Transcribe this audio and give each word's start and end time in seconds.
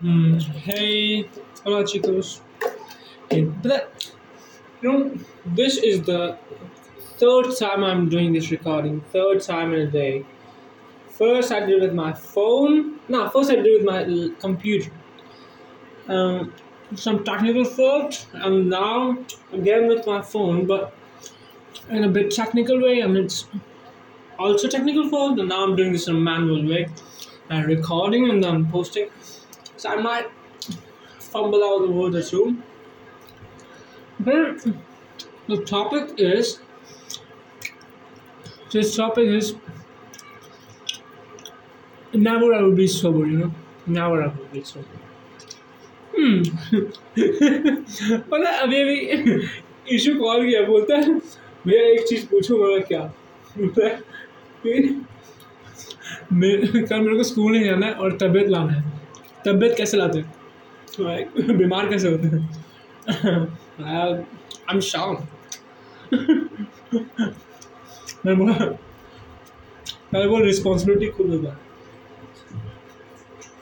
Hmm. 0.00 0.38
Hey, 0.38 1.22
hola 1.64 1.82
chicos. 1.82 2.40
Okay, 3.24 3.44
but 3.44 4.12
you 4.82 4.92
know, 4.92 5.18
this 5.46 5.78
is 5.78 6.02
the 6.02 6.36
third 7.16 7.56
time 7.58 7.82
I'm 7.82 8.10
doing 8.10 8.34
this 8.34 8.50
recording. 8.50 9.00
Third 9.10 9.40
time 9.40 9.72
in 9.72 9.80
a 9.80 9.90
day. 9.90 10.26
First 11.08 11.50
I 11.50 11.60
did 11.60 11.70
it 11.70 11.80
with 11.80 11.94
my 11.94 12.12
phone. 12.12 13.00
No, 13.08 13.26
first 13.30 13.50
I 13.50 13.54
did 13.56 13.66
it 13.66 13.76
with 13.78 13.86
my 13.86 14.38
computer. 14.38 14.90
Um, 16.08 16.52
some 16.94 17.24
technical 17.24 17.64
fault, 17.64 18.26
and 18.34 18.68
now 18.68 19.16
again 19.54 19.88
with 19.88 20.06
my 20.06 20.20
phone, 20.20 20.66
but 20.66 20.94
in 21.88 22.04
a 22.04 22.08
bit 22.10 22.30
technical 22.30 22.82
way. 22.82 23.02
I 23.02 23.06
mean, 23.06 23.24
it's 23.24 23.46
also 24.38 24.68
technical 24.68 25.08
fault, 25.08 25.38
and 25.38 25.48
now 25.48 25.64
I'm 25.64 25.74
doing 25.74 25.92
this 25.92 26.06
in 26.06 26.16
a 26.16 26.20
manual 26.20 26.68
way. 26.68 26.88
Uh, 27.50 27.62
recording 27.62 28.28
and 28.28 28.44
then 28.44 28.70
posting. 28.70 29.08
So 29.86 29.92
I 29.92 29.96
might 30.02 30.28
fumble 31.20 31.62
out 31.64 31.82
the 31.86 31.92
word 31.92 32.14
or 32.16 32.22
two. 32.22 32.56
But 34.18 34.66
the 35.46 35.58
topic 35.64 36.14
is 36.18 36.58
this 38.72 38.96
topic 38.96 39.28
is 39.28 39.54
never 42.12 42.52
I 42.52 42.62
will 42.62 42.74
be 42.74 42.88
sober, 42.88 43.26
you 43.26 43.38
know? 43.38 43.52
Never 43.86 44.22
I 44.24 44.26
will 44.26 44.48
be 44.52 44.64
sober. 44.64 44.98
Hmm. 46.16 46.42
पता 48.30 48.50
है, 48.50 48.58
अभी 48.62 48.80
अभी 48.82 48.96
issue 49.96 50.14
call 50.20 50.46
किया 50.46 50.62
बोलता 50.66 50.96
है 50.96 51.14
भैया 51.66 51.82
एक 51.92 52.06
चीज़ 52.08 52.26
पूछो 52.26 52.56
मेरा 52.64 52.80
क्या 52.90 53.02
बोलता 53.58 53.86
है 53.86 53.94
कल 56.32 57.00
मेरे 57.00 57.16
को 57.16 57.22
स्कूल 57.22 57.52
नहीं 57.52 57.64
जाना 57.64 57.86
है 57.86 57.92
और 57.94 58.16
तबीयत 58.22 58.48
लाना 58.50 58.72
है 58.72 58.95
तबीयत 59.46 59.76
कैसे 59.76 59.96
लाते 59.96 60.22
बीमार 61.52 61.88
कैसे 61.88 62.08
होते 62.10 62.28
हैं? 62.28 62.48
शाउन 64.80 65.16
मैं 68.26 68.36
बोला, 68.38 68.54
मैं 70.14 70.28
बोल 70.28 70.42
रिस्पॉन्सिबिलिटी 70.42 71.06
खुद 71.06 71.30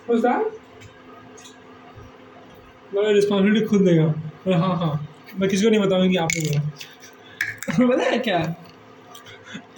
होता 0.09 0.31
है? 0.31 0.45
मैं 2.95 3.13
रिस्पॉन्सिबिलिटी 3.13 3.67
खुद 3.67 3.81
देगा। 3.81 4.07
बोला 4.07 4.57
हाँ 4.57 4.77
हाँ। 4.77 5.09
मैं 5.37 5.49
किसी 5.51 5.65
को 5.65 5.71
नहीं 5.71 5.81
बताऊँगी 5.81 6.09
कि 6.09 6.17
आपने 6.17 6.41
बोला 6.41 6.61
पता 7.89 8.05
है 8.11 8.19
क्या? 8.19 8.55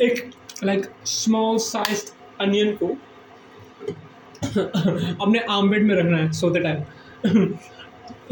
एक 0.03 0.31
लाइक 0.65 0.87
स्मॉल 1.07 1.59
साइज़ 1.59 2.13
अनियन 2.41 2.75
को 2.77 2.97
अपने 4.58 5.40
आर्मबेट 5.40 5.84
में 5.84 5.96
रखना 5.96 6.18
है 6.18 6.32
सोते 6.42 6.60
टाइम 6.64 7.56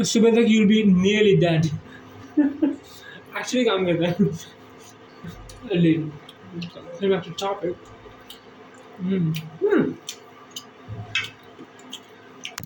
सुबह 0.12 0.30
तक 0.30 0.46
you 0.48 0.66
be 0.66 0.82
nearly 0.92 1.36
dead 1.44 1.66
actually 2.38 3.64
काम 3.64 3.86
करता 3.86 4.08
है 4.08 4.28
Coming 7.00 7.10
back 7.10 7.24
to 7.24 7.30
topic. 7.32 7.76
Mm. 9.02 9.38
Hmm. 9.60 9.92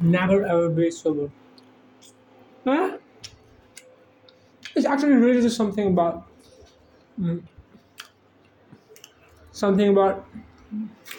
Never 0.01 0.45
ever 0.45 0.69
be 0.69 0.91
sober. 0.91 1.31
Huh? 2.65 2.99
It's 4.75 4.87
actually 4.87 5.13
really 5.13 5.43
just 5.43 5.57
something 5.57 5.89
about 5.89 6.27
mm, 7.21 7.43
something 9.53 9.89
about 9.89 10.27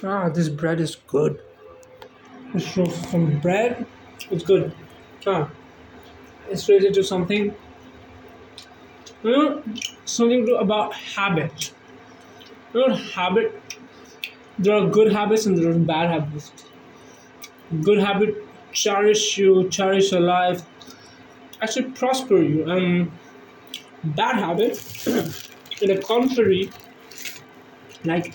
ah 0.04 0.30
this 0.30 0.50
bread 0.50 0.82
is 0.82 0.96
good. 1.08 1.40
Show 2.59 2.85
some 2.87 3.39
bread. 3.41 3.87
It's 4.31 4.45
good. 4.45 4.73
Ah, 5.27 5.51
it's 6.51 6.69
related 6.69 6.95
to 6.95 7.05
something. 7.05 7.55
You 9.23 9.31
know, 9.31 9.63
something 10.05 10.45
to, 10.47 10.57
about 10.57 10.93
habit. 10.95 11.73
You 12.75 12.89
know, 12.89 12.95
habit. 12.95 13.61
There 14.59 14.75
are 14.77 14.89
good 14.89 15.13
habits 15.13 15.47
and 15.47 15.59
there 15.59 15.71
are 15.71 15.79
bad 15.79 16.11
habits. 16.11 16.53
Good 17.83 17.99
habit 17.99 18.37
cherish 18.73 19.37
you, 19.39 19.69
cherish 19.69 20.13
your 20.13 20.21
life, 20.21 20.63
actually 21.63 21.91
prosper 21.93 22.43
you. 22.43 22.71
And 22.71 23.13
bad 24.05 24.37
habit, 24.37 24.79
in 25.83 25.89
the 25.89 26.03
contrary, 26.07 26.71
like 28.05 28.35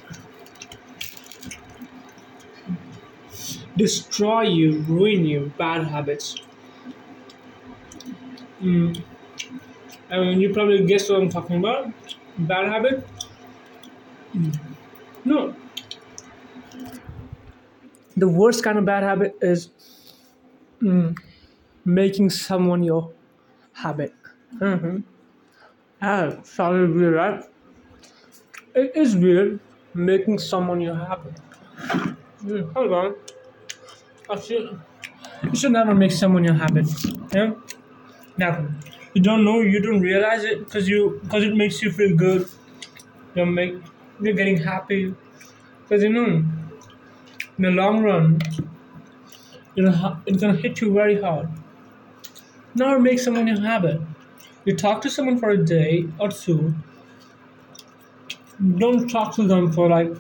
destroy 3.78 4.42
you, 4.44 4.80
ruin 4.82 5.26
you. 5.26 5.54
Bad 5.58 5.88
habits. 5.88 6.36
Mm. 8.62 9.04
I 10.10 10.20
mean, 10.20 10.40
you 10.40 10.54
probably 10.54 10.86
guess 10.86 11.10
what 11.10 11.22
I'm 11.22 11.30
talking 11.30 11.58
about. 11.58 11.92
Bad 12.38 12.68
habit. 12.72 13.08
No. 15.24 15.56
The 18.18 18.28
worst 18.28 18.64
kind 18.64 18.78
of 18.78 18.86
bad 18.86 19.04
habit 19.04 19.38
is 19.42 19.70
mm, 20.82 21.18
making 21.86 22.30
someone 22.30 22.84
your 22.84 23.14
habit. 23.74 24.14
Mm-hmm. 24.56 25.00
Ah, 26.02 26.42
sorry, 26.44 26.92
weird, 26.92 27.14
right? 27.16 27.44
It 28.76 28.96
is 28.96 29.16
weird 29.16 29.60
making 29.94 30.40
someone 30.40 30.80
your 30.82 30.96
habit. 30.96 31.34
Mm, 32.44 32.74
hold 32.74 32.92
on. 32.94 33.16
Oh, 34.30 34.34
I 34.36 34.40
should, 34.40 34.80
you 35.44 35.56
should 35.56 35.72
never 35.72 35.94
make 35.96 36.12
someone 36.12 36.44
your 36.44 36.54
habit. 36.56 36.88
Yeah? 37.34 37.54
Never. 38.38 38.74
You 39.14 39.22
don't 39.22 39.46
know, 39.46 39.62
you 39.62 39.82
don't 39.82 40.02
realize 40.02 40.44
it 40.44 40.66
because 40.66 40.90
you 40.90 41.20
because 41.24 41.44
it 41.44 41.56
makes 41.56 41.82
you 41.82 41.92
feel 41.92 42.16
good. 42.16 42.48
You're 43.36 43.46
make 43.46 43.76
you're 44.22 44.36
getting 44.36 44.58
happy. 44.58 45.16
Because 45.84 46.04
you 46.04 46.10
know, 46.10 46.44
in 47.58 47.64
the 47.64 47.72
long 47.72 48.02
run, 48.04 48.40
you 49.76 49.84
know 49.84 50.18
it's 50.26 50.42
gonna 50.42 50.58
hit 50.58 50.82
you 50.82 50.92
very 50.94 51.22
hard. 51.22 51.50
Never 52.76 53.00
make 53.00 53.20
someone 53.20 53.48
your 53.48 53.60
habit. 53.62 54.02
You 54.66 54.76
talk 54.76 55.02
to 55.02 55.10
someone 55.10 55.40
for 55.40 55.50
a 55.50 55.58
day 55.58 56.08
or 56.20 56.30
two. 56.30 56.76
Don't 58.78 59.08
talk 59.10 59.36
to 59.36 59.48
them 59.48 59.72
for 59.72 59.90
like 59.90 60.14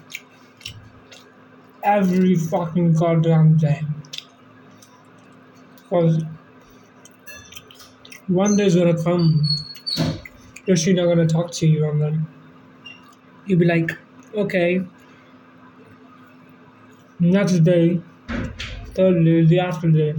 every 1.85 2.35
fucking 2.35 2.93
goddamn 2.93 3.57
day. 3.57 3.81
Because 5.83 6.23
one 8.27 8.55
day's 8.57 8.75
gonna 8.75 9.01
come, 9.03 9.47
you're 10.65 10.77
she 10.77 10.93
not 10.93 11.05
gonna 11.05 11.27
talk 11.27 11.51
to 11.51 11.67
you, 11.67 11.87
and 11.89 12.01
then 12.01 12.27
you'll 13.45 13.59
be 13.59 13.65
like, 13.65 13.91
okay. 14.35 14.81
Next 17.19 17.59
day, 17.59 18.01
third 18.95 19.23
day, 19.25 19.45
the 19.45 19.59
after 19.59 19.89
day, 19.91 20.15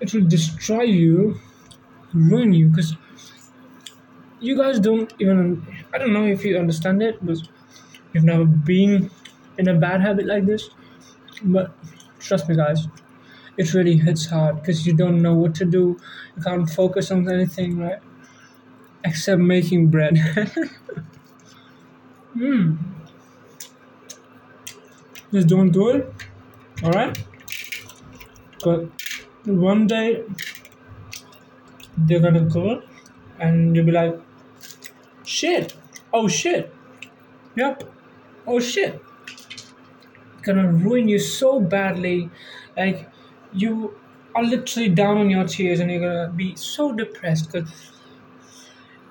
it 0.00 0.12
will 0.12 0.26
destroy 0.26 0.82
you, 0.82 1.40
ruin 2.14 2.52
you, 2.52 2.68
because 2.68 2.96
you 4.40 4.56
guys 4.56 4.78
don't 4.80 5.12
even. 5.18 5.66
I 5.92 5.98
don't 5.98 6.12
know 6.12 6.24
if 6.26 6.44
you 6.44 6.58
understand 6.58 7.02
it, 7.02 7.24
but 7.24 7.38
you've 8.12 8.24
never 8.24 8.44
been 8.44 9.10
in 9.58 9.68
a 9.68 9.74
bad 9.74 10.00
habit 10.00 10.26
like 10.26 10.46
this. 10.46 10.70
But 11.42 11.72
trust 12.18 12.48
me, 12.48 12.56
guys, 12.56 12.86
it 13.56 13.72
really 13.74 13.96
hits 13.96 14.26
hard 14.26 14.56
because 14.60 14.86
you 14.86 14.94
don't 14.94 15.22
know 15.22 15.34
what 15.34 15.54
to 15.56 15.64
do. 15.64 15.98
You 16.36 16.42
can't 16.42 16.68
focus 16.68 17.10
on 17.10 17.28
anything, 17.28 17.78
right? 17.78 18.00
Except 19.04 19.40
making 19.40 19.88
bread. 19.88 20.18
Hmm. 22.36 22.76
Just 25.32 25.48
don't 25.48 25.70
do 25.70 25.88
it. 25.88 26.12
All 26.82 26.90
right. 26.90 27.16
But 28.62 28.90
one 29.46 29.86
day 29.86 30.22
they're 31.96 32.20
gonna 32.20 32.44
go, 32.44 32.82
and 33.38 33.74
you'll 33.74 33.86
be 33.86 33.92
like, 33.92 34.20
"Shit! 35.24 35.74
Oh 36.12 36.28
shit! 36.28 36.74
Yep! 37.56 37.84
Oh 38.46 38.60
shit!" 38.60 39.00
Gonna 40.46 40.72
ruin 40.72 41.08
you 41.08 41.18
so 41.18 41.60
badly, 41.60 42.30
like 42.76 43.10
you 43.52 43.94
are 44.34 44.44
literally 44.44 44.88
down 44.90 45.18
on 45.18 45.30
your 45.30 45.44
tears, 45.44 45.80
and 45.80 45.90
you're 45.90 46.00
gonna 46.00 46.32
be 46.34 46.54
so 46.56 46.92
depressed. 46.92 47.52
Cause 47.52 47.64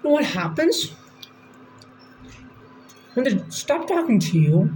you 0.04 0.10
know 0.10 0.12
what 0.12 0.26
happens? 0.26 0.92
When 3.16 3.24
they 3.26 3.44
stop 3.50 3.88
talking 3.88 4.20
to 4.20 4.38
you? 4.40 4.72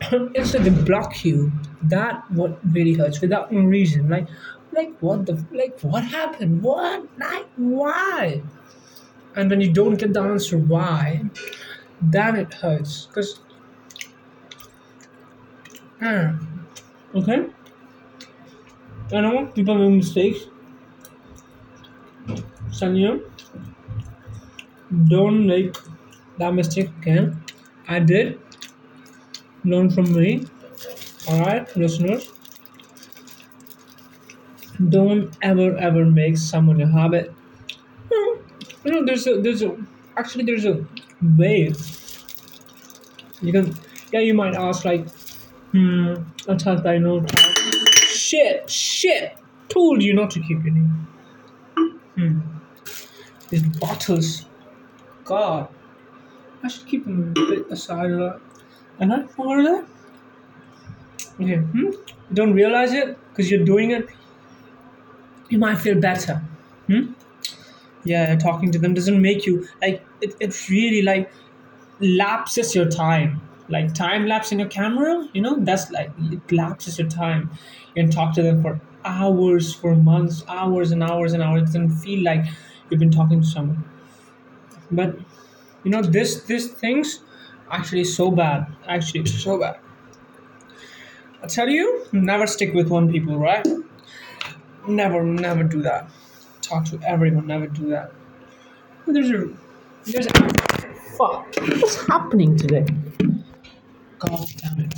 instead 0.34 0.64
they 0.64 0.70
block 0.84 1.24
you. 1.24 1.52
That 1.82 2.30
what 2.30 2.58
really 2.74 2.94
hurts 2.94 3.20
without 3.20 3.52
no 3.52 3.60
reason. 3.62 4.08
Like 4.08 4.28
like 4.72 4.92
what 5.00 5.26
the 5.26 5.44
like 5.52 5.80
what 5.80 6.04
happened? 6.04 6.62
What? 6.62 7.06
Like 7.18 7.46
why? 7.56 8.42
And 9.36 9.50
when 9.50 9.60
you 9.60 9.72
don't 9.72 9.96
get 9.96 10.14
the 10.14 10.22
answer 10.22 10.58
why 10.58 11.24
then 12.02 12.36
it 12.36 12.54
hurts. 12.54 13.06
Because 13.06 13.40
Hmm. 16.00 16.36
okay 17.14 17.46
I 19.12 19.20
know 19.20 19.46
people 19.46 19.74
make 19.76 19.96
mistakes. 19.98 20.46
You 22.80 23.30
don't 25.08 25.46
make 25.46 25.74
that 26.38 26.54
mistake 26.54 26.90
again. 27.00 27.42
I 27.88 28.00
did. 28.00 28.38
Learn 29.64 29.90
from 29.90 30.12
me. 30.12 30.44
Alright, 31.28 31.76
listeners. 31.76 32.30
Don't 34.88 35.36
ever 35.42 35.76
ever 35.76 36.04
make 36.04 36.36
someone 36.36 36.80
a 36.80 36.86
habit. 36.88 37.32
Hmm. 38.12 38.40
You 38.84 38.92
know, 38.92 39.06
there's 39.06 39.26
a 39.26 39.40
there's 39.40 39.62
a 39.62 39.76
actually 40.16 40.44
there's 40.44 40.64
a 40.66 40.86
way 41.38 41.72
you 43.42 43.52
can 43.52 43.74
yeah 44.12 44.20
you 44.20 44.34
might 44.34 44.54
ask 44.54 44.84
like 44.84 45.06
hmm 45.72 46.14
a 46.48 46.56
task 46.56 46.84
I 46.84 46.98
know 46.98 47.24
shit 48.30 48.68
shit. 48.68 49.36
Told 49.68 50.02
you 50.02 50.14
not 50.14 50.30
to 50.32 50.40
keep 50.40 50.64
your 50.64 50.74
name. 50.74 51.06
Hmm. 52.16 52.40
These 53.48 53.62
bottles. 53.78 54.46
God. 55.24 55.68
I 56.62 56.68
should 56.68 56.86
keep 56.86 57.04
them 57.04 57.32
a 57.36 57.46
bit 57.50 57.70
aside 57.70 58.10
uh, 58.10 58.38
and 58.98 59.12
I 59.12 59.22
forgot 59.26 59.62
that? 59.64 59.84
Okay 61.40 61.56
hmm? 61.56 61.86
You 61.86 62.34
don't 62.34 62.52
realize 62.52 62.92
it? 62.92 63.16
Because 63.30 63.50
you're 63.50 63.64
doing 63.64 63.92
it? 63.92 64.08
You 65.48 65.58
might 65.58 65.78
feel 65.78 65.98
better. 66.00 66.42
Hmm? 66.88 67.12
Yeah 68.04 68.34
talking 68.36 68.72
to 68.72 68.78
them 68.78 68.92
doesn't 68.94 69.20
make 69.20 69.46
you 69.46 69.68
like 69.80 70.04
it, 70.20 70.34
it 70.40 70.68
really 70.68 71.02
like 71.02 71.32
lapses 72.00 72.74
your 72.74 72.88
time 72.88 73.40
like 73.70 73.94
time 73.94 74.26
lapse 74.26 74.52
in 74.52 74.58
your 74.58 74.68
camera 74.68 75.28
you 75.32 75.40
know? 75.40 75.56
That's 75.60 75.90
like 75.90 76.10
it 76.32 76.52
lapses 76.52 76.98
your 76.98 77.08
time. 77.08 77.50
You 77.94 78.02
can 78.02 78.10
talk 78.10 78.34
to 78.34 78.42
them 78.42 78.62
for 78.62 78.80
hours 79.04 79.74
for 79.74 79.94
months 79.96 80.44
hours 80.48 80.90
and 80.92 81.02
hours 81.02 81.32
and 81.32 81.42
hours. 81.42 81.62
It 81.62 81.66
doesn't 81.66 81.90
feel 81.98 82.22
like 82.24 82.44
you've 82.90 83.00
been 83.00 83.10
talking 83.10 83.40
to 83.40 83.46
someone. 83.46 83.84
But 84.90 85.16
you 85.84 85.90
know 85.90 86.02
this 86.02 86.42
this 86.44 86.68
things 86.68 87.20
actually 87.70 88.04
so 88.04 88.30
bad. 88.30 88.66
Actually 88.86 89.26
so 89.26 89.58
bad. 89.58 89.78
I 91.42 91.46
tell 91.46 91.68
you 91.68 92.06
never 92.12 92.46
stick 92.46 92.74
with 92.74 92.88
one 92.88 93.10
people 93.10 93.36
right? 93.38 93.66
Never 94.88 95.22
never 95.22 95.62
do 95.64 95.82
that. 95.82 96.10
Talk 96.62 96.84
to 96.86 97.00
everyone 97.06 97.46
never 97.46 97.66
do 97.66 97.88
that. 97.90 98.12
There's 99.06 99.30
a 99.30 99.48
there's 100.04 100.26
a 100.26 100.48
fuck. 101.18 101.54
What's 101.56 102.06
happening 102.06 102.56
today 102.56 102.86
god 104.20 104.46
damn 104.58 104.80
it 104.80 104.94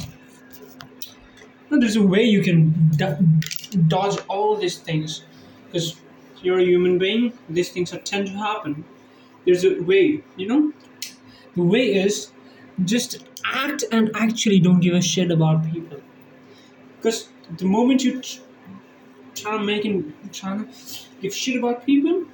no, 1.71 1.79
there's 1.81 1.97
a 1.97 2.03
way 2.07 2.23
you 2.23 2.43
can 2.43 2.71
do- 2.97 3.79
dodge 3.89 4.19
all 4.29 4.57
these 4.57 4.79
things. 4.79 5.23
Because 5.67 5.97
you're 6.43 6.59
a 6.59 6.65
human 6.65 6.99
being 6.99 7.33
these 7.49 7.71
things 7.71 7.93
are 7.95 7.99
tend 8.01 8.27
to 8.27 8.33
happen. 8.33 8.85
There's 9.47 9.65
a 9.65 9.81
way 9.83 10.23
you 10.37 10.47
know? 10.49 10.73
The 11.57 11.63
way 11.65 11.95
is 11.95 12.33
just 12.85 13.25
act 13.45 13.85
and 13.93 14.11
actually 14.15 14.61
don't 14.61 14.81
give 14.81 14.95
a 14.95 15.03
shit 15.03 15.31
about 15.31 15.71
people. 15.73 16.01
Because 16.97 17.29
the 17.59 17.65
moment 17.67 18.05
you 18.05 18.21
t- 18.23 18.41
try 19.35 19.57
and 19.57 20.15
try 20.33 20.57
to 20.59 20.69
give 21.21 21.35
shit 21.35 21.57
about 21.59 21.87
people 21.87 22.27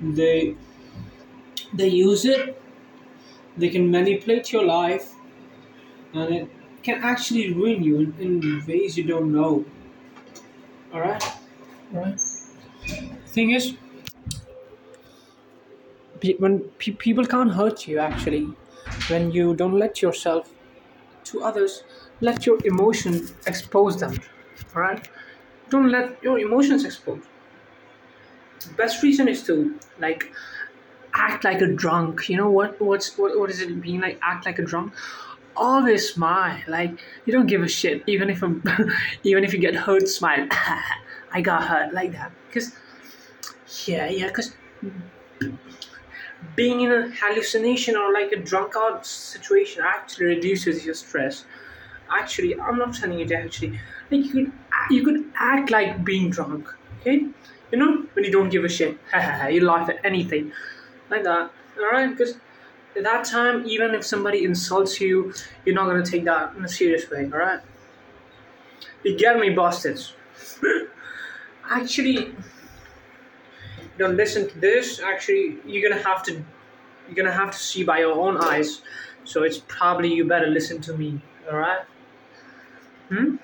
they 0.00 0.56
they 1.72 1.88
use 1.88 2.24
it. 2.24 2.60
They 3.56 3.68
can 3.68 3.90
manipulate 3.90 4.52
your 4.52 4.64
life 4.64 5.13
and 6.14 6.34
it 6.34 6.50
can 6.82 7.02
actually 7.02 7.52
ruin 7.52 7.82
you 7.82 8.00
in, 8.00 8.14
in 8.20 8.66
ways 8.66 8.96
you 8.96 9.04
don't 9.04 9.32
know. 9.32 9.64
All 10.92 11.00
right 11.00 11.22
all 11.94 12.00
right 12.00 12.20
thing 13.26 13.50
is 13.50 13.76
pe- 16.20 16.36
when 16.38 16.60
pe- 16.82 16.92
people 17.04 17.24
can't 17.26 17.52
hurt 17.52 17.86
you 17.88 17.98
actually. 17.98 18.44
When 19.08 19.30
you 19.32 19.54
don't 19.54 19.78
let 19.78 20.00
yourself 20.02 20.52
to 21.26 21.42
others 21.42 21.84
let 22.20 22.46
your 22.46 22.58
emotion 22.66 23.28
expose 23.46 24.00
them. 24.00 24.14
All 24.76 24.82
right 24.82 25.08
don't 25.70 25.90
let 25.90 26.22
your 26.22 26.38
emotions 26.40 26.84
expose. 26.84 27.22
The 28.60 28.72
best 28.74 29.02
reason 29.02 29.28
is 29.28 29.42
to 29.46 29.78
like 29.98 30.32
act 31.14 31.44
like 31.44 31.60
a 31.62 31.68
drunk. 31.68 32.28
You 32.28 32.38
know 32.38 32.50
what 32.50 32.80
what's 32.80 33.16
what, 33.18 33.38
what 33.38 33.50
is 33.50 33.60
it 33.60 33.80
being 33.82 34.00
like? 34.02 34.18
Act 34.22 34.46
like 34.46 34.58
a 34.58 34.62
drunk 34.64 34.94
always 35.56 36.10
smile 36.10 36.60
like 36.68 36.98
you 37.24 37.32
don't 37.32 37.46
give 37.46 37.62
a 37.62 37.68
shit 37.68 38.02
even 38.06 38.30
if 38.30 38.42
I'm, 38.42 38.62
even 39.22 39.44
if 39.44 39.52
you 39.52 39.58
get 39.58 39.74
hurt 39.74 40.08
smile. 40.08 40.48
I 41.32 41.40
got 41.40 41.64
hurt 41.64 41.92
like 41.92 42.12
that. 42.12 42.32
Because 42.46 42.72
yeah 43.86 44.08
yeah 44.08 44.28
because 44.28 44.54
being 46.56 46.80
in 46.82 46.92
a 46.92 47.10
hallucination 47.10 47.96
or 47.96 48.12
like 48.12 48.30
a 48.32 48.36
drunk 48.36 48.74
out 48.76 49.04
situation 49.06 49.82
actually 49.84 50.26
reduces 50.26 50.84
your 50.84 50.94
stress. 50.94 51.44
Actually 52.10 52.58
i'm 52.60 52.78
not 52.78 52.94
telling 52.94 53.18
you 53.18 53.26
to 53.26 53.36
actually. 53.36 53.78
Like 54.10 54.24
you 54.26 54.30
could 54.32 54.52
you 54.90 55.04
could 55.04 55.24
act 55.34 55.70
like 55.70 56.04
being 56.04 56.30
drunk 56.30 56.68
okay? 57.00 57.26
You 57.72 57.78
know 57.78 58.06
when 58.12 58.24
you 58.24 58.30
don't 58.30 58.50
give 58.50 58.64
a 58.64 58.68
shit. 58.68 58.98
You 59.50 59.64
laugh 59.64 59.88
at 59.88 60.04
anything. 60.04 60.52
Like 61.10 61.24
that 61.24 61.50
all 61.78 61.90
right 61.90 62.10
because 62.10 62.36
at 62.96 63.02
that 63.02 63.24
time 63.24 63.66
even 63.66 63.94
if 63.94 64.04
somebody 64.04 64.44
insults 64.44 65.00
you 65.00 65.32
you're 65.64 65.74
not 65.74 65.92
to 65.92 66.10
take 66.10 66.24
that 66.24 66.54
in 66.56 66.64
a 66.64 66.68
serious 66.68 67.10
way 67.10 67.24
all 67.32 67.38
right 67.38 67.60
you 69.04 69.16
get 69.16 69.38
me 69.38 69.50
bastards. 69.50 70.14
Actually 71.70 72.34
don't 73.98 74.16
listen 74.16 74.48
to 74.48 74.58
this. 74.58 75.00
Actually 75.00 75.58
you're 75.66 75.88
gonna 75.88 76.02
have 76.02 76.22
to 76.24 76.44
you're 77.06 77.14
gonna 77.14 77.32
have 77.32 77.52
to 77.52 77.58
see 77.58 77.84
by 77.84 78.00
your 78.00 78.14
own 78.14 78.38
eyes. 78.38 78.82
So 79.24 79.42
it's 79.42 79.58
probably 79.58 80.12
you 80.12 80.26
better 80.26 80.46
listen 80.46 80.80
to 80.82 80.96
me 80.96 81.20
all 81.50 81.58
right 81.58 81.82
hmm? 83.10 83.36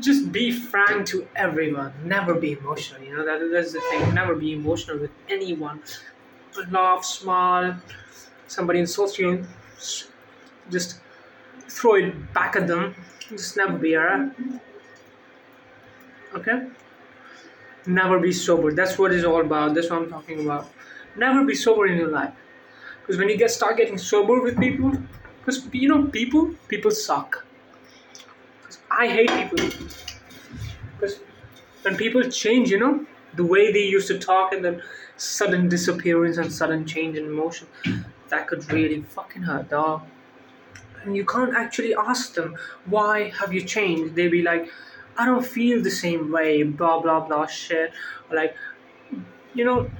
just 0.00 0.32
be 0.32 0.50
frank 0.50 1.06
to 1.06 1.28
everyone. 1.36 1.92
Never 2.04 2.34
be 2.34 2.52
emotional 2.52 3.02
you 3.02 3.14
know? 3.14 3.24
That, 3.24 3.50
that's 3.52 3.72
the 3.72 3.80
thing. 3.90 4.14
Never 4.14 4.34
be 4.34 4.52
emotional 4.52 4.98
with 4.98 5.10
anyone 5.28 5.82
laugh 6.70 7.04
smile 7.04 7.76
somebody 8.46 8.78
insults 8.80 9.18
you 9.18 9.44
just 10.70 11.00
throw 11.68 11.94
it 11.94 12.32
back 12.32 12.56
at 12.56 12.66
them 12.66 12.94
just 13.30 13.56
never 13.56 13.76
be 13.78 13.96
alright 13.96 14.32
okay? 16.34 16.66
Never 17.86 18.18
be 18.18 18.32
sober. 18.32 18.72
That's 18.72 18.98
what 18.98 19.12
it's 19.12 19.24
all 19.24 19.40
about. 19.40 19.74
That's 19.74 19.90
what 19.90 20.02
i'm 20.02 20.10
talking 20.10 20.44
about. 20.44 20.70
Never 21.16 21.44
be 21.44 21.54
sober 21.54 21.86
in 21.86 21.98
your 21.98 22.08
life. 22.08 22.32
Because 23.00 23.18
when 23.18 23.28
you 23.28 23.36
get 23.36 23.50
start 23.50 23.76
getting 23.76 23.98
sober 23.98 24.40
with 24.40 24.58
people 24.58 24.92
because 25.40 25.66
you 25.72 25.88
know 25.88 26.04
people 26.06 26.54
people 26.68 26.90
suck. 26.90 27.44
I 28.90 29.08
hate 29.08 29.30
people. 29.30 29.70
Because 30.98 31.20
when 31.82 31.96
people 31.96 32.22
change 32.24 32.70
you 32.70 32.78
know 32.78 33.06
the 33.34 33.44
way 33.44 33.72
they 33.72 33.84
used 33.84 34.08
to 34.08 34.18
talk 34.18 34.52
and 34.52 34.64
then 34.64 34.82
sudden 35.18 35.68
disappearance 35.68 36.38
and 36.38 36.52
sudden 36.52 36.86
change 36.86 37.16
in 37.16 37.26
emotion 37.26 37.66
that 38.28 38.46
could 38.46 38.70
really 38.72 39.02
fucking 39.02 39.42
hurt 39.42 39.68
dog 39.68 40.02
and 41.02 41.16
you 41.16 41.24
can't 41.24 41.54
actually 41.54 41.94
ask 41.94 42.34
them 42.34 42.56
why 42.86 43.30
have 43.30 43.52
you 43.52 43.62
changed? 43.62 44.14
They'll 44.14 44.30
be 44.30 44.42
like 44.42 44.70
i 45.16 45.26
don't 45.26 45.44
feel 45.44 45.82
the 45.82 45.90
same 45.90 46.30
way 46.30 46.62
blah 46.62 47.00
blah 47.00 47.20
blah 47.20 47.46
shit. 47.46 47.92
Or 48.30 48.36
like 48.36 48.54
you 49.54 49.64
know 49.64 49.90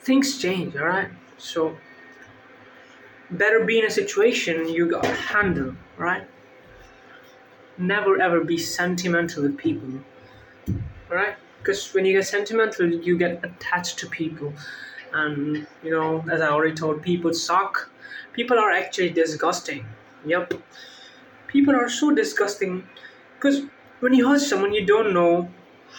things 0.00 0.38
change 0.38 0.76
all 0.76 0.86
right 0.86 1.08
so 1.38 1.76
better 3.30 3.64
be 3.64 3.78
in 3.78 3.86
a 3.86 3.90
situation 3.90 4.68
you 4.68 4.90
got 4.90 5.02
to 5.02 5.14
handle 5.14 5.74
right 5.96 6.26
never 7.78 8.20
ever 8.20 8.42
be 8.44 8.58
sentimental 8.58 9.42
with 9.42 9.56
people 9.56 9.88
all 10.68 11.16
right 11.16 11.36
because 11.62 11.94
when 11.94 12.04
you 12.04 12.12
get 12.12 12.26
sentimental 12.26 12.92
you 12.92 13.16
get 13.16 13.44
attached 13.44 13.98
to 14.00 14.08
people. 14.08 14.52
And 15.12 15.66
you 15.82 15.90
know 15.90 16.24
as 16.30 16.40
i 16.40 16.48
already 16.48 16.74
told 16.74 17.02
people 17.02 17.32
suck. 17.32 17.90
People 18.32 18.58
are 18.58 18.70
actually 18.70 19.10
disgusting. 19.10 19.86
Yep 20.26 20.54
people 21.52 21.76
are 21.76 21.88
so 21.88 22.14
disgusting. 22.14 22.86
Because 23.34 23.62
when 24.00 24.14
you 24.14 24.28
hurt 24.28 24.40
someone 24.40 24.72
you 24.72 24.84
don't 24.86 25.12
know 25.12 25.48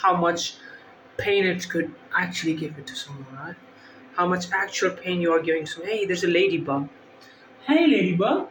how 0.02 0.16
much 0.16 0.56
pain 1.18 1.46
it 1.46 1.70
could 1.70 1.94
actually 2.16 2.56
give 2.56 2.78
it 2.78 2.88
to 2.88 2.96
someone 2.96 3.28
right? 3.36 3.56
How 4.16 4.28
much 4.28 4.52
actual 4.52 4.92
pain 4.92 5.22
you 5.22 5.32
are 5.32 5.42
giving 5.42 5.66
someone. 5.66 5.92
Hey 5.92 6.06
there's 6.06 6.24
a 6.24 6.28
ladybug. 6.28 6.90
Hey 7.68 7.88
ladybug. 7.88 8.50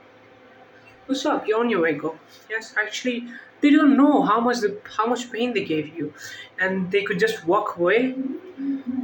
What's 1.06 1.26
up? 1.26 1.46
You're 1.46 1.60
on 1.60 1.68
your 1.68 1.82
way 1.82 1.94
go 1.94 2.18
yes 2.48 2.74
actually 2.82 3.28
they 3.62 3.70
don't 3.70 3.96
know 3.96 4.22
how 4.22 4.40
much 4.40 4.58
the 4.60 4.70
how 4.96 5.06
much 5.06 5.30
pain 5.32 5.52
they 5.54 5.64
gave 5.64 5.94
you 5.96 6.12
and 6.60 6.90
they 6.90 7.02
could 7.02 7.18
just 7.18 7.46
walk 7.46 7.76
away 7.78 8.14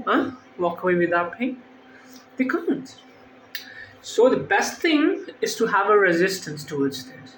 huh 0.06 0.30
walk 0.58 0.82
away 0.82 0.94
without 0.94 1.38
pain 1.38 1.56
they 2.38 2.44
couldn't 2.44 2.96
so 4.02 4.28
the 4.28 4.36
best 4.36 4.80
thing 4.80 5.26
is 5.40 5.54
to 5.56 5.66
have 5.66 5.88
a 5.90 5.96
resistance 5.98 6.64
towards 6.64 7.04
this 7.06 7.36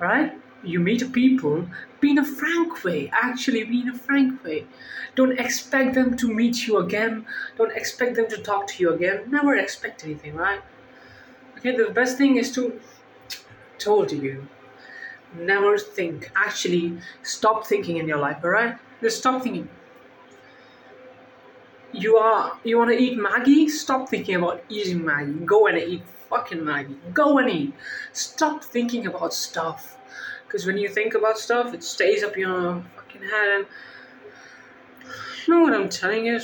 right 0.00 0.34
you 0.64 0.80
meet 0.80 1.12
people, 1.12 1.68
be 2.00 2.10
in 2.10 2.18
a 2.18 2.24
frank 2.24 2.84
way. 2.84 3.10
Actually, 3.12 3.64
be 3.64 3.82
in 3.82 3.90
a 3.90 3.94
frank 3.98 4.44
way. 4.44 4.66
Don't 5.14 5.38
expect 5.38 5.94
them 5.94 6.16
to 6.16 6.32
meet 6.32 6.66
you 6.66 6.78
again. 6.78 7.26
Don't 7.58 7.72
expect 7.72 8.16
them 8.16 8.28
to 8.28 8.38
talk 8.38 8.66
to 8.68 8.82
you 8.82 8.92
again. 8.92 9.30
Never 9.30 9.56
expect 9.56 10.04
anything, 10.04 10.34
right? 10.34 10.60
Okay, 11.58 11.76
the 11.76 11.90
best 11.90 12.18
thing 12.18 12.36
is 12.36 12.52
to 12.54 12.80
told 13.78 14.12
you. 14.12 14.48
Never 15.34 15.78
think. 15.78 16.30
Actually, 16.36 16.98
stop 17.22 17.66
thinking 17.66 17.96
in 17.98 18.06
your 18.06 18.18
life, 18.18 18.38
alright? 18.44 18.76
Just 19.02 19.18
stop 19.18 19.42
thinking. 19.42 19.68
You 21.92 22.16
are 22.16 22.58
you 22.64 22.78
wanna 22.78 22.92
eat 22.92 23.18
Maggi? 23.18 23.68
Stop 23.68 24.08
thinking 24.08 24.36
about 24.36 24.62
eating 24.68 25.00
Maggi. 25.00 25.44
Go 25.44 25.66
and 25.66 25.78
eat 25.78 26.02
fucking 26.28 26.60
Maggi. 26.60 26.96
Go 27.12 27.38
and 27.38 27.50
eat. 27.50 27.74
Stop 28.12 28.64
thinking 28.64 29.06
about 29.06 29.32
stuff. 29.32 29.96
Because 30.46 30.66
when 30.66 30.78
you 30.78 30.88
think 30.88 31.14
about 31.14 31.38
stuff, 31.38 31.74
it 31.74 31.82
stays 31.82 32.22
up 32.22 32.36
your 32.36 32.82
fucking 32.96 33.22
head. 33.22 33.48
And 33.50 33.66
you 35.46 35.54
know 35.54 35.60
what 35.62 35.74
I'm 35.74 35.88
telling 35.88 36.26
you? 36.26 36.40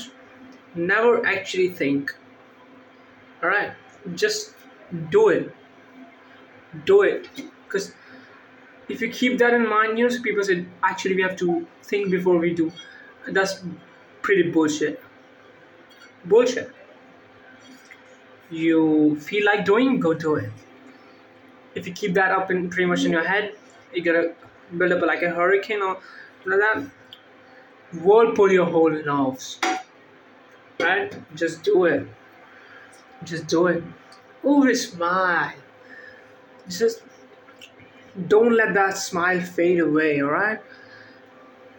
Never 0.75 1.25
actually 1.27 1.69
think. 1.69 2.15
Alright? 3.43 3.73
Just 4.15 4.55
do 5.11 5.29
it. 5.29 5.55
Do 6.85 7.03
it. 7.03 7.29
Because 7.65 7.93
if 8.93 9.01
you 9.01 9.09
keep 9.11 9.39
that 9.39 9.55
in 9.55 9.67
mind, 9.69 9.99
you 9.99 10.05
know, 10.05 10.11
so 10.11 10.23
people 10.23 10.45
say, 10.45 10.65
actually, 10.83 11.17
we 11.17 11.23
have 11.23 11.37
to 11.37 11.67
think 11.83 12.11
before 12.11 12.37
we 12.37 12.53
do. 12.55 12.71
That's 13.27 13.65
pretty 14.21 14.51
bullshit. 14.51 15.03
Bullshit. 16.25 16.71
You 18.51 19.19
feel 19.21 19.47
like 19.47 19.65
doing, 19.65 19.99
go 19.99 20.13
do 20.15 20.35
it. 20.35 20.51
If 21.75 21.87
you 21.87 21.95
keep 21.95 22.13
that 22.15 22.33
up 22.33 22.51
in 22.51 22.69
pretty 22.69 22.87
much 22.87 23.05
in 23.05 23.13
your 23.13 23.25
head, 23.25 23.55
you're 23.95 24.05
gonna 24.05 24.35
build 24.77 24.93
up 24.93 25.03
like 25.03 25.23
a 25.23 25.31
hurricane 25.31 25.81
or 25.81 25.99
like 26.45 26.61
that. 26.61 26.83
Whirlpool 28.03 28.53
your 28.53 28.67
whole 28.67 28.91
nerves. 28.91 29.59
Right? 30.79 31.17
Just 31.35 31.63
do 31.63 31.87
it. 31.87 32.07
Just 33.25 33.47
do 33.47 33.67
it. 33.69 33.83
Always 34.45 34.91
smile. 34.91 35.53
Just 36.69 37.03
don't 38.29 38.55
let 38.55 38.75
that 38.75 38.99
smile 38.99 39.41
fade 39.41 39.81
away, 39.81 40.23
alright? 40.23 40.61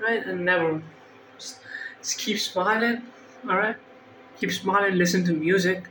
Right? 0.02 0.25
And 0.25 0.46
never 0.46 0.82
just, 1.38 1.60
just 2.00 2.18
keep 2.18 2.40
smiling, 2.40 3.04
alright? 3.48 3.75
Keep 4.40 4.52
smiling, 4.52 4.96
listen 4.96 5.24
to 5.25 5.34
music. 5.34 5.86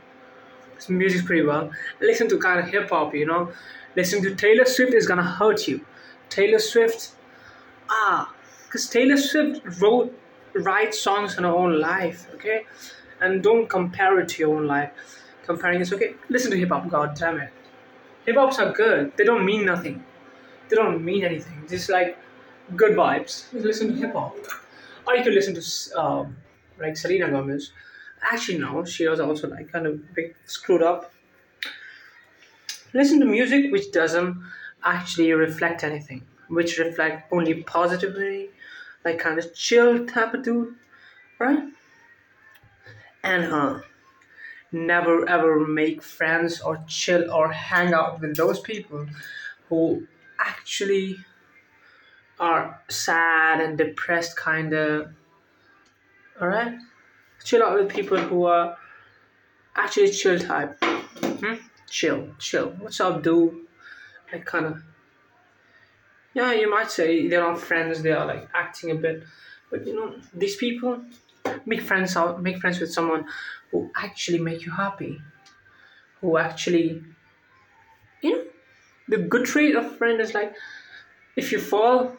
Music's 0.89 1.23
pretty 1.25 1.45
well. 1.45 1.71
Listen 2.01 2.27
to 2.27 2.37
kind 2.37 2.59
of 2.59 2.67
hip 2.67 2.89
hop, 2.89 3.15
you 3.15 3.25
know. 3.25 3.51
Listen 3.95 4.21
to 4.23 4.35
Taylor 4.35 4.65
Swift 4.65 4.93
is 4.93 5.07
gonna 5.07 5.23
hurt 5.23 5.67
you. 5.67 5.85
Taylor 6.29 6.59
Swift, 6.59 7.11
ah, 7.89 8.33
because 8.65 8.89
Taylor 8.89 9.17
Swift 9.17 9.61
wrote, 9.79 10.13
write 10.55 10.93
songs 10.93 11.37
in 11.37 11.45
her 11.45 11.49
own 11.49 11.79
life, 11.79 12.27
okay? 12.33 12.65
And 13.21 13.41
don't 13.41 13.69
compare 13.69 14.19
it 14.19 14.29
to 14.29 14.41
your 14.41 14.57
own 14.57 14.67
life. 14.67 14.91
Comparing 15.45 15.79
is 15.79 15.93
okay. 15.93 16.15
Listen 16.29 16.51
to 16.51 16.57
hip 16.57 16.69
hop, 16.69 16.89
god 16.89 17.15
damn 17.15 17.39
it. 17.39 17.49
Hip 18.25 18.35
hops 18.35 18.59
are 18.59 18.71
good. 18.71 19.15
They 19.15 19.23
don't 19.23 19.45
mean 19.45 19.65
nothing. 19.65 20.03
They 20.73 20.81
don't 20.81 21.05
mean 21.05 21.23
anything. 21.23 21.67
Just 21.69 21.87
like 21.87 22.17
good 22.75 22.97
vibes. 22.97 23.51
Just 23.51 23.63
listen 23.63 23.89
to 23.89 23.93
hip 23.93 24.13
hop. 24.13 24.35
Or 25.05 25.15
you 25.15 25.23
could 25.23 25.35
listen 25.35 25.53
to 25.53 26.01
um, 26.01 26.35
like 26.79 26.97
Selena 26.97 27.29
Gomez. 27.29 27.71
Actually, 28.23 28.57
no, 28.57 28.83
she 28.83 29.07
was 29.07 29.19
also 29.19 29.47
like 29.49 29.71
kind 29.71 29.85
of 29.85 30.15
big, 30.15 30.33
screwed 30.45 30.81
up. 30.81 31.13
Listen 32.91 33.19
to 33.19 33.25
music 33.27 33.71
which 33.71 33.91
doesn't 33.91 34.43
actually 34.83 35.31
reflect 35.33 35.83
anything, 35.83 36.25
which 36.47 36.79
reflect 36.79 37.31
only 37.31 37.61
positivity, 37.61 38.49
like 39.05 39.19
kind 39.19 39.37
of 39.37 39.53
chill 39.53 40.07
type 40.07 40.33
of 40.33 40.41
dude, 40.41 40.73
right? 41.37 41.65
And 43.23 43.45
huh 43.45 43.81
never 44.71 45.29
ever 45.29 45.59
make 45.59 46.01
friends 46.01 46.59
or 46.61 46.83
chill 46.87 47.29
or 47.31 47.51
hang 47.51 47.93
out 47.93 48.19
with 48.19 48.35
those 48.35 48.59
people 48.59 49.05
who 49.69 50.07
actually 50.45 51.17
are 52.39 52.81
sad 52.89 53.61
and 53.61 53.77
depressed 53.77 54.35
kind 54.35 54.73
of 54.73 55.07
all 56.41 56.47
right 56.47 56.77
chill 57.43 57.63
out 57.63 57.77
with 57.77 57.89
people 57.89 58.17
who 58.17 58.45
are 58.45 58.77
actually 59.75 60.09
chill 60.09 60.39
type. 60.39 60.77
Hmm? 60.83 61.55
chill 61.89 62.29
chill. 62.39 62.69
What's 62.79 62.99
up 62.99 63.21
dude? 63.23 63.67
Like 64.31 64.45
kind 64.45 64.65
of 64.65 64.83
yeah 66.33 66.51
you 66.53 66.69
might 66.69 66.89
say 66.89 67.27
they're 67.27 67.41
not 67.41 67.59
friends 67.59 68.01
they 68.01 68.11
are 68.11 68.25
like 68.25 68.47
acting 68.53 68.91
a 68.91 68.95
bit. 68.95 69.23
But 69.69 69.85
you 69.85 69.95
know 69.95 70.15
these 70.33 70.55
people 70.55 71.03
make 71.65 71.81
friends 71.81 72.15
out 72.15 72.41
make 72.41 72.57
friends 72.57 72.79
with 72.79 72.91
someone 72.91 73.25
who 73.71 73.91
actually 73.95 74.39
make 74.39 74.65
you 74.65 74.71
happy. 74.71 75.21
Who 76.21 76.37
actually 76.37 77.03
you 78.21 78.31
know 78.31 78.43
the 79.13 79.19
good 79.33 79.45
trait 79.45 79.75
of 79.75 79.95
friend 79.97 80.19
is 80.19 80.33
like 80.33 80.55
if 81.35 81.51
you 81.51 81.59
fall 81.59 82.17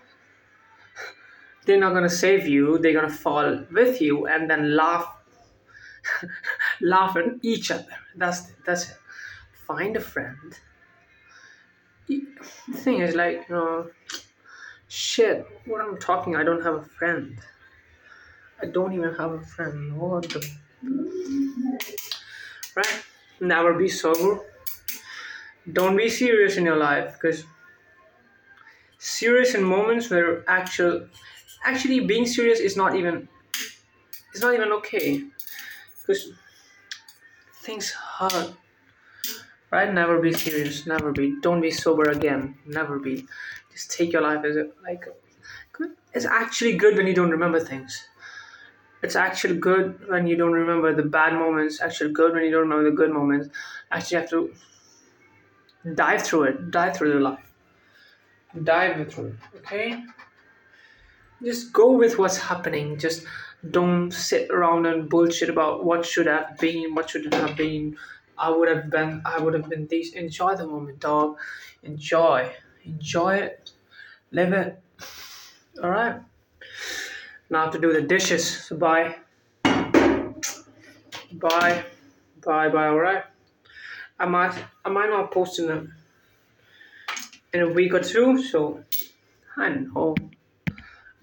they're 1.66 1.80
not 1.80 1.92
gonna 1.92 2.16
save 2.16 2.46
you 2.46 2.78
they're 2.78 2.92
gonna 2.92 3.18
fall 3.24 3.64
with 3.72 4.00
you 4.00 4.26
and 4.26 4.48
then 4.48 4.76
laugh 4.76 5.08
laugh 6.80 7.16
at 7.16 7.24
each 7.42 7.70
other. 7.70 7.86
That's 8.16 8.52
that's 8.66 8.90
it. 8.90 8.96
Find 9.66 9.96
a 9.96 10.00
friend. 10.00 10.58
The 12.06 12.22
thing 12.74 13.00
is 13.00 13.14
like 13.14 13.46
you 13.48 13.54
know 13.54 13.90
shit 14.88 15.46
what 15.64 15.80
i'm 15.80 15.96
talking 15.98 16.36
i 16.36 16.44
don't 16.44 16.62
have 16.62 16.74
a 16.74 16.82
friend. 16.82 17.38
I 18.62 18.66
don't 18.66 18.92
even 18.92 19.14
have 19.14 19.32
a 19.32 19.40
friend. 19.40 19.96
What 19.98 20.28
the 20.28 20.40
right? 22.76 23.02
Never 23.40 23.72
be 23.74 23.88
sober 23.88 24.40
don't 25.72 25.96
be 25.96 26.08
serious 26.08 26.56
in 26.56 26.64
your 26.64 26.76
life 26.76 27.14
because 27.14 27.44
serious 28.98 29.54
in 29.54 29.62
moments 29.62 30.10
where 30.10 30.48
actual 30.48 31.06
actually 31.64 32.00
being 32.00 32.26
serious 32.26 32.60
is 32.60 32.76
not 32.76 32.94
even 32.94 33.28
it's 34.32 34.42
not 34.42 34.54
even 34.54 34.72
okay 34.72 35.24
because 36.00 36.32
things 37.54 37.90
hurt. 37.90 38.52
Right? 39.70 39.92
Never 39.92 40.20
be 40.20 40.32
serious 40.32 40.86
never 40.86 41.12
be 41.12 41.40
don't 41.40 41.60
be 41.60 41.70
sober 41.70 42.10
again 42.10 42.56
never 42.66 42.98
be. 42.98 43.26
Just 43.72 43.90
take 43.90 44.12
your 44.12 44.22
life 44.22 44.44
as 44.44 44.56
a 44.56 44.68
like 44.82 45.06
it's 46.12 46.26
actually 46.26 46.76
good 46.76 46.96
when 46.96 47.06
you 47.06 47.14
don't 47.14 47.30
remember 47.30 47.58
things. 47.58 48.08
It's 49.02 49.16
actually 49.16 49.58
good 49.58 50.08
when 50.08 50.26
you 50.26 50.36
don't 50.36 50.52
remember 50.52 50.94
the 50.94 51.02
bad 51.02 51.32
moments 51.32 51.80
actually 51.80 52.12
good 52.12 52.34
when 52.34 52.44
you 52.44 52.50
don't 52.50 52.68
remember 52.68 52.88
the 52.90 52.96
good 52.96 53.10
moments. 53.10 53.48
Actually 53.90 54.20
have 54.20 54.30
to 54.30 54.54
dive 55.94 56.22
through 56.22 56.44
it. 56.44 56.70
Dive 56.70 56.96
through 56.96 57.12
the 57.14 57.20
life 57.20 57.54
dive 58.62 59.12
through 59.12 59.26
it. 59.26 59.34
Okay. 59.56 60.04
Just 61.42 61.72
go 61.72 61.92
with 61.92 62.18
what's 62.18 62.38
happening. 62.38 62.98
Just 62.98 63.24
don't 63.70 64.12
sit 64.12 64.50
around 64.50 64.86
and 64.86 65.08
bullshit 65.08 65.48
about 65.50 65.84
what 65.84 66.04
should 66.04 66.26
have 66.26 66.56
been 66.58 66.94
what 66.94 67.10
shouldn't 67.10 67.34
have 67.34 67.56
been. 67.56 67.96
I 68.36 68.50
would 68.50 68.68
have 68.68 68.90
been 68.90 69.22
i 69.24 69.38
would 69.38 69.54
have 69.54 69.68
been 69.68 69.86
this. 69.88 70.12
Enjoy 70.12 70.54
the 70.54 70.66
moment 70.66 71.00
dog. 71.00 71.38
Enjoy. 71.82 72.50
Enjoy 72.84 73.36
it. 73.36 73.72
Live 74.30 74.52
it. 74.52 74.80
All 75.82 75.90
right 75.90 76.20
now 77.50 77.68
to 77.68 77.78
do 77.78 77.92
the 77.92 78.02
dishes. 78.02 78.66
So 78.66 78.76
bye. 78.76 79.16
Bye. 81.32 81.84
Bye 82.42 82.68
bye. 82.68 82.88
All 82.88 82.98
right 82.98 83.24
I 84.24 84.26
might 84.26 84.54
I 84.86 84.88
might 84.88 85.10
not 85.10 85.30
post 85.32 85.58
in 85.58 85.70
a 85.70 85.86
in 87.52 87.60
a 87.60 87.68
week 87.68 87.92
or 87.92 88.00
two, 88.00 88.42
so 88.42 88.82
I 89.58 89.68
don't 89.68 89.94
know. 89.94 90.16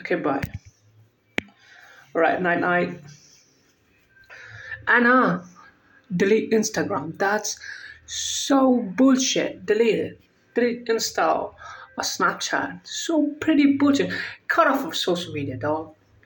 Okay, 0.02 0.16
bye. 0.16 0.44
Alright, 2.14 2.40
night 2.44 2.60
night. 2.60 3.00
Anna, 4.88 5.44
delete 6.16 6.52
Instagram. 6.52 7.18
That's 7.18 7.60
so 8.06 8.78
bullshit. 8.96 9.66
Delete 9.66 10.00
it. 10.00 10.22
Delete 10.54 10.86
Insta 10.86 11.56
or 11.98 12.04
Snapchat. 12.04 12.86
So 12.86 13.34
pretty 13.40 13.78
bullshit. 13.78 14.14
Cut 14.48 14.68
off 14.68 14.86
of 14.86 14.96
social 14.96 15.34
media, 15.34 15.58
dog. 15.58 15.96